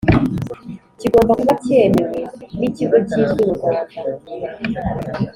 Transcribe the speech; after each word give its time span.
kigomba 0.99 1.31
kuba 1.39 1.53
cyemewe 1.65 2.17
n 2.59 2.61
Ikigo 2.69 2.95
kizwi 3.07 3.41
mu 3.49 3.53
rwanda 3.57 3.97